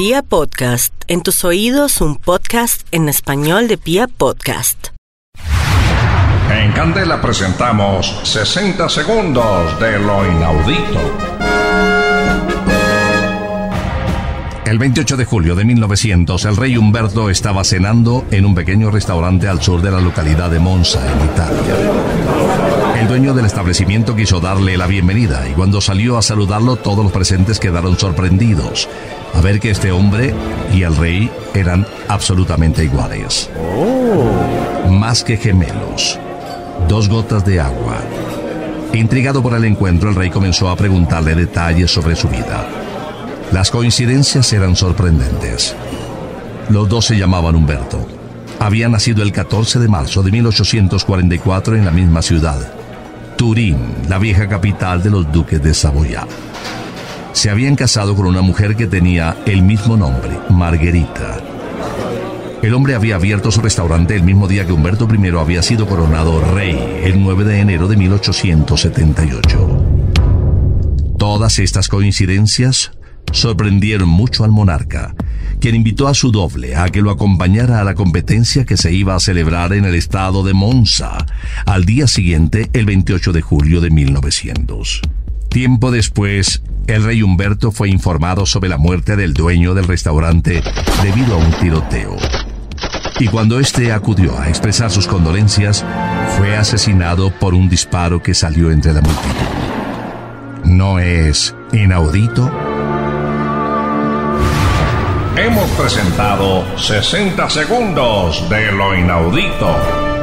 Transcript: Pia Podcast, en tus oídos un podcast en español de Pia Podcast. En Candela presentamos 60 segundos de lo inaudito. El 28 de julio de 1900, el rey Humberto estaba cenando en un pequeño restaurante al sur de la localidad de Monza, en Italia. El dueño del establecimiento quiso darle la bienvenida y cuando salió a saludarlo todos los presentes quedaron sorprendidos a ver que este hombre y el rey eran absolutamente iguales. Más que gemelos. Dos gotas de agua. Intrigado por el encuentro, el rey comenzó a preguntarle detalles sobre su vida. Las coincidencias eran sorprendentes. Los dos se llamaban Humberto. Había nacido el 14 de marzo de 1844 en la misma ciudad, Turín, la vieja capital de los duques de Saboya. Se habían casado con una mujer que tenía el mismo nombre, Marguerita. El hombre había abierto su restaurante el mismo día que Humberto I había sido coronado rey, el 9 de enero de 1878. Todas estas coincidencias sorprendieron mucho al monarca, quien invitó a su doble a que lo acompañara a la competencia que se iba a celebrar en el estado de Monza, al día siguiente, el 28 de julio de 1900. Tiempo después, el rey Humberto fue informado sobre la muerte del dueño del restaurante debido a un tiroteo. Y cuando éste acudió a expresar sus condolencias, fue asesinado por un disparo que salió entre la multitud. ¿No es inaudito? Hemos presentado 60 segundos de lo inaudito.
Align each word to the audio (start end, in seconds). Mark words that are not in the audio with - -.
Pia 0.00 0.22
Podcast, 0.22 0.94
en 1.08 1.20
tus 1.20 1.44
oídos 1.44 2.00
un 2.00 2.16
podcast 2.16 2.86
en 2.90 3.10
español 3.10 3.68
de 3.68 3.76
Pia 3.76 4.08
Podcast. 4.08 4.86
En 6.50 6.72
Candela 6.72 7.20
presentamos 7.20 8.18
60 8.22 8.88
segundos 8.88 9.78
de 9.78 9.98
lo 9.98 10.26
inaudito. 10.26 11.00
El 14.64 14.78
28 14.78 15.18
de 15.18 15.24
julio 15.26 15.54
de 15.54 15.66
1900, 15.66 16.46
el 16.46 16.56
rey 16.56 16.78
Humberto 16.78 17.28
estaba 17.28 17.62
cenando 17.62 18.24
en 18.30 18.46
un 18.46 18.54
pequeño 18.54 18.90
restaurante 18.90 19.48
al 19.48 19.60
sur 19.60 19.82
de 19.82 19.90
la 19.90 20.00
localidad 20.00 20.50
de 20.50 20.60
Monza, 20.60 21.00
en 21.12 21.24
Italia. 21.26 22.89
El 23.00 23.08
dueño 23.08 23.32
del 23.32 23.46
establecimiento 23.46 24.14
quiso 24.14 24.40
darle 24.40 24.76
la 24.76 24.86
bienvenida 24.86 25.48
y 25.48 25.54
cuando 25.54 25.80
salió 25.80 26.18
a 26.18 26.22
saludarlo 26.22 26.76
todos 26.76 27.02
los 27.02 27.10
presentes 27.10 27.58
quedaron 27.58 27.98
sorprendidos 27.98 28.90
a 29.32 29.40
ver 29.40 29.58
que 29.58 29.70
este 29.70 29.90
hombre 29.90 30.34
y 30.70 30.82
el 30.82 30.94
rey 30.94 31.30
eran 31.54 31.86
absolutamente 32.08 32.84
iguales. 32.84 33.48
Más 34.90 35.24
que 35.24 35.38
gemelos. 35.38 36.18
Dos 36.90 37.08
gotas 37.08 37.42
de 37.46 37.60
agua. 37.60 37.96
Intrigado 38.92 39.42
por 39.42 39.54
el 39.54 39.64
encuentro, 39.64 40.10
el 40.10 40.16
rey 40.16 40.28
comenzó 40.28 40.68
a 40.68 40.76
preguntarle 40.76 41.34
detalles 41.34 41.90
sobre 41.90 42.16
su 42.16 42.28
vida. 42.28 42.68
Las 43.50 43.70
coincidencias 43.70 44.52
eran 44.52 44.76
sorprendentes. 44.76 45.74
Los 46.68 46.86
dos 46.86 47.06
se 47.06 47.16
llamaban 47.16 47.56
Humberto. 47.56 48.06
Había 48.58 48.90
nacido 48.90 49.22
el 49.22 49.32
14 49.32 49.78
de 49.78 49.88
marzo 49.88 50.22
de 50.22 50.32
1844 50.32 51.76
en 51.76 51.86
la 51.86 51.92
misma 51.92 52.20
ciudad, 52.20 52.79
Turín, 53.40 53.78
la 54.06 54.18
vieja 54.18 54.46
capital 54.50 55.02
de 55.02 55.08
los 55.08 55.32
duques 55.32 55.62
de 55.62 55.72
Saboya. 55.72 56.26
Se 57.32 57.48
habían 57.48 57.74
casado 57.74 58.14
con 58.14 58.26
una 58.26 58.42
mujer 58.42 58.76
que 58.76 58.86
tenía 58.86 59.34
el 59.46 59.62
mismo 59.62 59.96
nombre, 59.96 60.38
Marguerita. 60.50 61.38
El 62.60 62.74
hombre 62.74 62.94
había 62.94 63.14
abierto 63.14 63.50
su 63.50 63.62
restaurante 63.62 64.14
el 64.14 64.24
mismo 64.24 64.46
día 64.46 64.66
que 64.66 64.74
Humberto 64.74 65.08
I 65.10 65.28
había 65.38 65.62
sido 65.62 65.86
coronado 65.86 66.38
rey, 66.52 67.00
el 67.02 67.18
9 67.22 67.44
de 67.44 67.60
enero 67.60 67.88
de 67.88 67.96
1878. 67.96 69.84
Todas 71.16 71.58
estas 71.60 71.88
coincidencias 71.88 72.90
sorprendieron 73.32 74.10
mucho 74.10 74.44
al 74.44 74.50
monarca, 74.50 75.14
quien 75.60 75.74
invitó 75.74 76.08
a 76.08 76.14
su 76.14 76.32
doble 76.32 76.74
a 76.74 76.88
que 76.88 77.02
lo 77.02 77.10
acompañara 77.10 77.80
a 77.80 77.84
la 77.84 77.94
competencia 77.94 78.64
que 78.64 78.76
se 78.76 78.92
iba 78.92 79.14
a 79.14 79.20
celebrar 79.20 79.74
en 79.74 79.84
el 79.84 79.94
estado 79.94 80.42
de 80.42 80.54
Monza, 80.54 81.26
al 81.66 81.84
día 81.84 82.06
siguiente, 82.06 82.70
el 82.72 82.86
28 82.86 83.32
de 83.32 83.42
julio 83.42 83.80
de 83.80 83.90
1900. 83.90 85.02
Tiempo 85.50 85.90
después, 85.90 86.62
el 86.86 87.04
rey 87.04 87.22
Humberto 87.22 87.72
fue 87.72 87.90
informado 87.90 88.46
sobre 88.46 88.70
la 88.70 88.78
muerte 88.78 89.16
del 89.16 89.34
dueño 89.34 89.74
del 89.74 89.86
restaurante 89.86 90.62
debido 91.02 91.34
a 91.34 91.38
un 91.38 91.52
tiroteo. 91.52 92.16
Y 93.18 93.26
cuando 93.26 93.60
éste 93.60 93.92
acudió 93.92 94.38
a 94.38 94.48
expresar 94.48 94.90
sus 94.90 95.06
condolencias, 95.06 95.84
fue 96.38 96.56
asesinado 96.56 97.30
por 97.38 97.52
un 97.52 97.68
disparo 97.68 98.22
que 98.22 98.32
salió 98.32 98.70
entre 98.70 98.94
la 98.94 99.02
multitud. 99.02 99.60
¿No 100.64 100.98
es 100.98 101.54
inaudito? 101.72 102.50
Hemos 105.42 105.70
presentado 105.70 106.66
60 106.76 107.48
segundos 107.48 108.46
de 108.50 108.70
lo 108.72 108.94
inaudito. 108.94 110.19